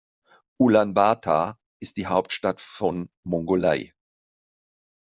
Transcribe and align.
Ulaanbaatar 0.59 1.59
ist 1.79 1.95
die 1.97 2.07
Hauptstadt 2.07 2.59
von 2.59 3.11
Mongolei. 3.23 3.93